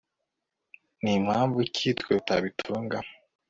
[1.03, 2.97] ni mpamvu ki twe tutabitunga